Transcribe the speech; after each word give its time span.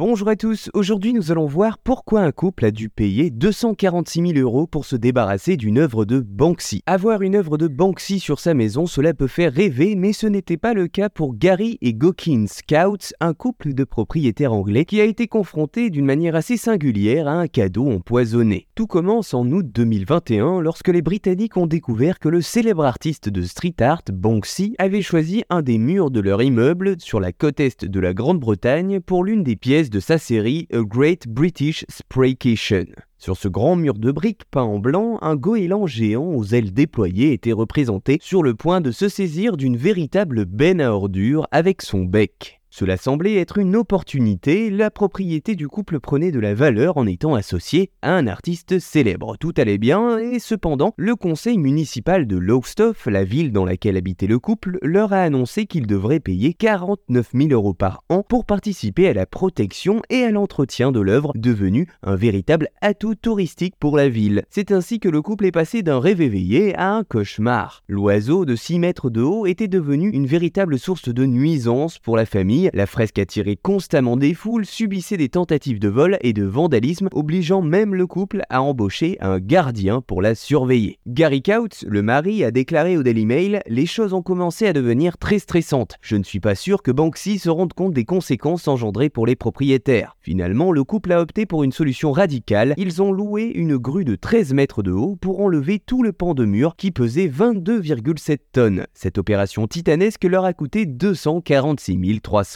Bonjour 0.00 0.28
à 0.28 0.36
tous, 0.36 0.70
aujourd'hui 0.72 1.12
nous 1.12 1.30
allons 1.30 1.44
voir 1.44 1.76
pourquoi 1.76 2.22
un 2.22 2.32
couple 2.32 2.64
a 2.64 2.70
dû 2.70 2.88
payer 2.88 3.28
246 3.28 4.32
000 4.32 4.38
euros 4.38 4.66
pour 4.66 4.86
se 4.86 4.96
débarrasser 4.96 5.58
d'une 5.58 5.76
œuvre 5.76 6.06
de 6.06 6.20
Banksy. 6.20 6.80
Avoir 6.86 7.20
une 7.20 7.34
œuvre 7.34 7.58
de 7.58 7.68
Banksy 7.68 8.18
sur 8.18 8.40
sa 8.40 8.54
maison, 8.54 8.86
cela 8.86 9.12
peut 9.12 9.26
faire 9.26 9.52
rêver, 9.52 9.96
mais 9.96 10.14
ce 10.14 10.26
n'était 10.26 10.56
pas 10.56 10.72
le 10.72 10.88
cas 10.88 11.10
pour 11.10 11.36
Gary 11.36 11.76
et 11.82 11.92
Gawkins 11.92 12.46
Scouts, 12.46 13.12
un 13.20 13.34
couple 13.34 13.74
de 13.74 13.84
propriétaires 13.84 14.54
anglais 14.54 14.86
qui 14.86 15.02
a 15.02 15.04
été 15.04 15.26
confronté 15.26 15.90
d'une 15.90 16.06
manière 16.06 16.34
assez 16.34 16.56
singulière 16.56 17.28
à 17.28 17.32
un 17.32 17.46
cadeau 17.46 17.90
empoisonné. 17.90 18.68
Tout 18.74 18.86
commence 18.86 19.34
en 19.34 19.46
août 19.52 19.66
2021 19.70 20.62
lorsque 20.62 20.88
les 20.88 21.02
Britanniques 21.02 21.58
ont 21.58 21.66
découvert 21.66 22.18
que 22.18 22.30
le 22.30 22.40
célèbre 22.40 22.86
artiste 22.86 23.28
de 23.28 23.42
street 23.42 23.74
art 23.80 24.04
Banksy 24.10 24.76
avait 24.78 25.02
choisi 25.02 25.44
un 25.50 25.60
des 25.60 25.76
murs 25.76 26.10
de 26.10 26.20
leur 26.20 26.40
immeuble 26.40 26.94
sur 27.00 27.20
la 27.20 27.32
côte 27.32 27.60
est 27.60 27.84
de 27.84 28.00
la 28.00 28.14
Grande-Bretagne 28.14 29.00
pour 29.00 29.24
l'une 29.24 29.42
des 29.42 29.56
pièces 29.56 29.89
de 29.90 30.00
sa 30.00 30.16
série 30.18 30.66
A 30.72 30.82
Great 30.82 31.28
British 31.28 31.84
Spraycation. 31.88 32.86
Sur 33.18 33.36
ce 33.36 33.48
grand 33.48 33.76
mur 33.76 33.94
de 33.94 34.12
briques 34.12 34.44
peint 34.50 34.62
en 34.62 34.78
blanc, 34.78 35.18
un 35.20 35.36
goéland 35.36 35.86
géant 35.86 36.32
aux 36.32 36.44
ailes 36.44 36.72
déployées 36.72 37.32
était 37.32 37.52
représenté 37.52 38.18
sur 38.22 38.42
le 38.42 38.54
point 38.54 38.80
de 38.80 38.92
se 38.92 39.08
saisir 39.08 39.56
d'une 39.56 39.76
véritable 39.76 40.44
benne 40.44 40.80
à 40.80 40.92
ordures 40.92 41.48
avec 41.50 41.82
son 41.82 42.04
bec. 42.04 42.59
Cela 42.72 42.96
semblait 42.96 43.34
être 43.34 43.58
une 43.58 43.74
opportunité, 43.74 44.70
la 44.70 44.92
propriété 44.92 45.56
du 45.56 45.66
couple 45.66 45.98
prenait 45.98 46.30
de 46.30 46.38
la 46.38 46.54
valeur 46.54 46.98
en 46.98 47.06
étant 47.06 47.34
associée 47.34 47.90
à 48.00 48.14
un 48.14 48.28
artiste 48.28 48.78
célèbre. 48.78 49.36
Tout 49.38 49.52
allait 49.56 49.76
bien, 49.76 50.18
et 50.18 50.38
cependant, 50.38 50.94
le 50.96 51.16
conseil 51.16 51.58
municipal 51.58 52.28
de 52.28 52.36
Lowestoft, 52.36 53.08
la 53.08 53.24
ville 53.24 53.50
dans 53.50 53.64
laquelle 53.64 53.96
habitait 53.96 54.28
le 54.28 54.38
couple, 54.38 54.78
leur 54.82 55.12
a 55.12 55.20
annoncé 55.20 55.66
qu'ils 55.66 55.88
devraient 55.88 56.20
payer 56.20 56.54
49 56.54 57.30
000 57.34 57.48
euros 57.50 57.74
par 57.74 58.04
an 58.08 58.22
pour 58.22 58.44
participer 58.44 59.08
à 59.08 59.14
la 59.14 59.26
protection 59.26 60.00
et 60.08 60.22
à 60.22 60.30
l'entretien 60.30 60.92
de 60.92 61.00
l'œuvre, 61.00 61.32
devenue 61.34 61.88
un 62.04 62.14
véritable 62.14 62.68
atout 62.80 63.16
touristique 63.16 63.74
pour 63.80 63.96
la 63.96 64.08
ville. 64.08 64.44
C'est 64.48 64.70
ainsi 64.70 65.00
que 65.00 65.08
le 65.08 65.22
couple 65.22 65.46
est 65.46 65.52
passé 65.52 65.82
d'un 65.82 65.98
rêve 65.98 66.20
éveillé 66.20 66.76
à 66.76 66.92
un 66.92 67.02
cauchemar. 67.02 67.82
L'oiseau 67.88 68.44
de 68.44 68.54
6 68.54 68.78
mètres 68.78 69.10
de 69.10 69.22
haut 69.22 69.46
était 69.46 69.66
devenu 69.66 70.10
une 70.10 70.26
véritable 70.26 70.78
source 70.78 71.08
de 71.08 71.26
nuisance 71.26 71.98
pour 71.98 72.16
la 72.16 72.26
famille 72.26 72.59
la 72.74 72.86
fresque 72.86 73.18
attirait 73.18 73.56
constamment 73.56 74.16
des 74.16 74.34
foules, 74.34 74.66
subissait 74.66 75.16
des 75.16 75.28
tentatives 75.28 75.78
de 75.78 75.88
vol 75.88 76.18
et 76.20 76.32
de 76.32 76.44
vandalisme, 76.44 77.08
obligeant 77.12 77.62
même 77.62 77.94
le 77.94 78.06
couple 78.06 78.42
à 78.50 78.62
embaucher 78.62 79.16
un 79.20 79.38
gardien 79.38 80.00
pour 80.00 80.20
la 80.20 80.34
surveiller. 80.34 80.98
Gary 81.06 81.42
Coutts, 81.42 81.84
le 81.86 82.02
mari, 82.02 82.44
a 82.44 82.50
déclaré 82.50 82.96
au 82.96 83.02
Daily 83.02 83.24
Mail 83.24 83.60
Les 83.66 83.86
choses 83.86 84.12
ont 84.12 84.22
commencé 84.22 84.66
à 84.66 84.72
devenir 84.72 85.16
très 85.16 85.38
stressantes. 85.38 85.96
Je 86.02 86.16
ne 86.16 86.24
suis 86.24 86.40
pas 86.40 86.54
sûr 86.54 86.82
que 86.82 86.90
Banksy 86.90 87.38
se 87.38 87.48
rende 87.48 87.72
compte 87.72 87.94
des 87.94 88.04
conséquences 88.04 88.68
engendrées 88.68 89.10
pour 89.10 89.26
les 89.26 89.36
propriétaires. 89.36 90.16
Finalement, 90.20 90.72
le 90.72 90.84
couple 90.84 91.12
a 91.12 91.20
opté 91.20 91.46
pour 91.46 91.64
une 91.64 91.72
solution 91.72 92.12
radicale. 92.12 92.74
Ils 92.76 93.00
ont 93.00 93.12
loué 93.12 93.52
une 93.54 93.76
grue 93.76 94.04
de 94.04 94.16
13 94.16 94.54
mètres 94.54 94.82
de 94.82 94.92
haut 94.92 95.16
pour 95.20 95.40
enlever 95.40 95.78
tout 95.78 96.02
le 96.02 96.12
pan 96.12 96.34
de 96.34 96.44
mur 96.44 96.74
qui 96.76 96.90
pesait 96.90 97.28
22,7 97.28 98.38
tonnes. 98.52 98.86
Cette 98.94 99.18
opération 99.18 99.66
titanesque 99.66 100.24
leur 100.24 100.44
a 100.44 100.52
coûté 100.52 100.86
246 100.86 102.00
300 102.22 102.49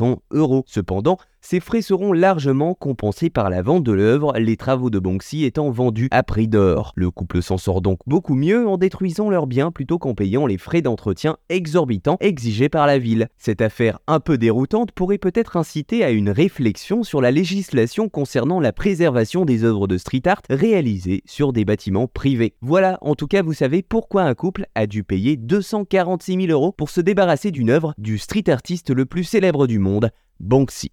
Cependant, 0.66 1.18
ces 1.46 1.60
frais 1.60 1.82
seront 1.82 2.14
largement 2.14 2.72
compensés 2.72 3.28
par 3.28 3.50
la 3.50 3.60
vente 3.60 3.84
de 3.84 3.92
l'œuvre, 3.92 4.32
les 4.38 4.56
travaux 4.56 4.88
de 4.88 4.98
Banksy 4.98 5.44
étant 5.44 5.70
vendus 5.70 6.08
à 6.10 6.22
prix 6.22 6.48
d'or. 6.48 6.92
Le 6.96 7.10
couple 7.10 7.42
s'en 7.42 7.58
sort 7.58 7.82
donc 7.82 7.98
beaucoup 8.06 8.34
mieux 8.34 8.66
en 8.66 8.78
détruisant 8.78 9.28
leurs 9.28 9.46
biens 9.46 9.70
plutôt 9.70 9.98
qu'en 9.98 10.14
payant 10.14 10.46
les 10.46 10.56
frais 10.56 10.80
d'entretien 10.80 11.36
exorbitants 11.50 12.16
exigés 12.20 12.70
par 12.70 12.86
la 12.86 12.98
ville. 12.98 13.28
Cette 13.36 13.60
affaire 13.60 13.98
un 14.06 14.20
peu 14.20 14.38
déroutante 14.38 14.92
pourrait 14.92 15.18
peut-être 15.18 15.58
inciter 15.58 16.02
à 16.02 16.12
une 16.12 16.30
réflexion 16.30 17.02
sur 17.02 17.20
la 17.20 17.30
législation 17.30 18.08
concernant 18.08 18.58
la 18.58 18.72
préservation 18.72 19.44
des 19.44 19.64
œuvres 19.64 19.86
de 19.86 19.98
street 19.98 20.22
art 20.24 20.40
réalisées 20.48 21.22
sur 21.26 21.52
des 21.52 21.66
bâtiments 21.66 22.08
privés. 22.08 22.54
Voilà, 22.62 22.96
en 23.02 23.16
tout 23.16 23.26
cas 23.26 23.42
vous 23.42 23.52
savez 23.52 23.82
pourquoi 23.82 24.22
un 24.22 24.34
couple 24.34 24.64
a 24.74 24.86
dû 24.86 25.04
payer 25.04 25.36
246 25.36 26.46
000 26.46 26.46
euros 26.46 26.72
pour 26.72 26.88
se 26.88 27.02
débarrasser 27.02 27.50
d'une 27.50 27.68
œuvre 27.68 27.92
du 27.98 28.16
street 28.16 28.48
artiste 28.48 28.88
le 28.88 29.04
plus 29.04 29.24
célèbre 29.24 29.66
du 29.66 29.78
monde, 29.84 30.10
Banksy. 30.40 30.90